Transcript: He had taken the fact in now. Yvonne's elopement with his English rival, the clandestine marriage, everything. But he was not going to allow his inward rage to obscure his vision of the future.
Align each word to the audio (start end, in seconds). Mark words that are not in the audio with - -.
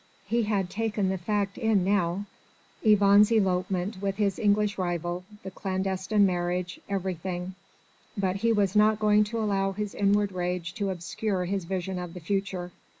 He 0.25 0.41
had 0.45 0.67
taken 0.71 1.09
the 1.09 1.17
fact 1.19 1.59
in 1.59 1.83
now. 1.83 2.25
Yvonne's 2.81 3.29
elopement 3.31 4.01
with 4.01 4.15
his 4.15 4.39
English 4.39 4.79
rival, 4.79 5.25
the 5.43 5.51
clandestine 5.51 6.25
marriage, 6.25 6.79
everything. 6.89 7.53
But 8.17 8.37
he 8.37 8.51
was 8.51 8.75
not 8.75 8.97
going 8.97 9.25
to 9.25 9.37
allow 9.37 9.73
his 9.73 9.93
inward 9.93 10.31
rage 10.31 10.73
to 10.73 10.89
obscure 10.89 11.45
his 11.45 11.65
vision 11.65 11.99
of 11.99 12.15
the 12.15 12.19
future. 12.19 12.71